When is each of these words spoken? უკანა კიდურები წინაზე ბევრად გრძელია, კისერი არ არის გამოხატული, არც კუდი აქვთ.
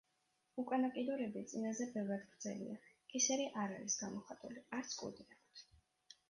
უკანა 0.61 0.87
კიდურები 0.93 1.43
წინაზე 1.51 1.87
ბევრად 1.97 2.23
გრძელია, 2.31 2.79
კისერი 3.13 3.47
არ 3.65 3.75
არის 3.77 3.99
გამოხატული, 4.05 4.65
არც 4.81 4.97
კუდი 5.05 5.29
აქვთ. 5.37 5.63